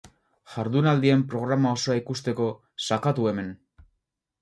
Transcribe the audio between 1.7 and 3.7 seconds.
osoa ikusteko, sakatu hemen.